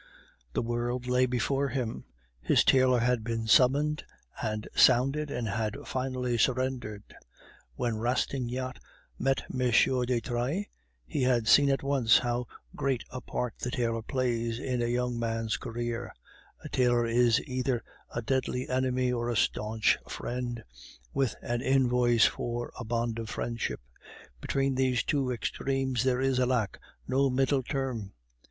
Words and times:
The 0.53 0.63
world 0.63 1.05
lay 1.05 1.27
before 1.27 1.67
him. 1.69 2.05
His 2.41 2.63
tailor 2.63 3.01
had 3.01 3.23
been 3.23 3.45
summoned 3.45 4.03
and 4.41 4.67
sounded, 4.75 5.29
and 5.29 5.47
had 5.47 5.77
finally 5.85 6.39
surrendered. 6.39 7.03
When 7.75 7.99
Rastignac 7.99 8.77
met 9.19 9.43
M. 9.53 9.59
de 9.59 10.19
Trailles, 10.19 10.65
he 11.05 11.21
had 11.21 11.47
seen 11.47 11.69
at 11.69 11.83
once 11.83 12.17
how 12.17 12.47
great 12.75 13.03
a 13.11 13.21
part 13.21 13.53
the 13.59 13.69
tailor 13.69 14.01
plays 14.01 14.57
in 14.57 14.81
a 14.81 14.87
young 14.87 15.19
man's 15.19 15.57
career; 15.57 16.11
a 16.63 16.69
tailor 16.69 17.05
is 17.05 17.39
either 17.45 17.83
a 18.09 18.23
deadly 18.23 18.67
enemy 18.69 19.11
or 19.13 19.29
a 19.29 19.37
staunch 19.37 19.99
friend, 20.09 20.63
with 21.13 21.35
an 21.43 21.61
invoice 21.61 22.25
for 22.25 22.73
a 22.79 22.83
bond 22.83 23.19
of 23.19 23.29
friendship; 23.29 23.81
between 24.41 24.73
these 24.73 25.03
two 25.03 25.29
extremes 25.29 26.03
there 26.03 26.21
is, 26.21 26.39
alack! 26.39 26.79
no 27.07 27.29
middle 27.29 27.61
term. 27.61 28.13